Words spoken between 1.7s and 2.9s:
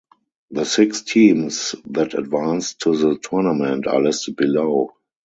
that advanced